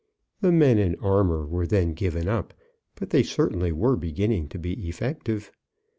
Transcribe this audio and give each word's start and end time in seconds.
The 0.39 0.51
men 0.51 0.79
in 0.79 0.95
armour 0.99 1.45
were 1.45 1.67
then 1.67 1.93
given 1.93 2.27
up, 2.27 2.55
but 2.95 3.11
they 3.11 3.21
certainly 3.21 3.71
were 3.71 3.95
beginning 3.95 4.49
to 4.49 4.57
be 4.57 4.87
effective. 4.89 5.51